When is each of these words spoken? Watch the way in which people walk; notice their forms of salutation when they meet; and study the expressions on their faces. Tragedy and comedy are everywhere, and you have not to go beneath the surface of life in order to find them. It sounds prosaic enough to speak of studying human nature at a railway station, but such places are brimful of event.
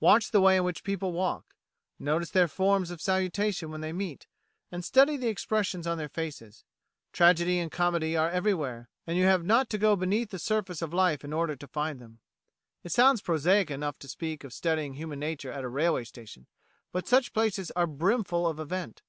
Watch 0.00 0.32
the 0.32 0.40
way 0.42 0.58
in 0.58 0.64
which 0.64 0.84
people 0.84 1.12
walk; 1.14 1.54
notice 1.98 2.28
their 2.28 2.46
forms 2.46 2.90
of 2.90 3.00
salutation 3.00 3.70
when 3.70 3.80
they 3.80 3.90
meet; 3.90 4.26
and 4.70 4.84
study 4.84 5.16
the 5.16 5.28
expressions 5.28 5.86
on 5.86 5.96
their 5.96 6.10
faces. 6.10 6.66
Tragedy 7.10 7.58
and 7.58 7.72
comedy 7.72 8.14
are 8.14 8.28
everywhere, 8.28 8.90
and 9.06 9.16
you 9.16 9.24
have 9.24 9.46
not 9.46 9.70
to 9.70 9.78
go 9.78 9.96
beneath 9.96 10.28
the 10.28 10.38
surface 10.38 10.82
of 10.82 10.92
life 10.92 11.24
in 11.24 11.32
order 11.32 11.56
to 11.56 11.66
find 11.66 12.00
them. 12.00 12.18
It 12.84 12.92
sounds 12.92 13.22
prosaic 13.22 13.70
enough 13.70 13.98
to 14.00 14.08
speak 14.08 14.44
of 14.44 14.52
studying 14.52 14.92
human 14.92 15.20
nature 15.20 15.50
at 15.50 15.64
a 15.64 15.68
railway 15.70 16.04
station, 16.04 16.48
but 16.92 17.08
such 17.08 17.32
places 17.32 17.70
are 17.70 17.86
brimful 17.86 18.46
of 18.46 18.60
event. 18.60 19.00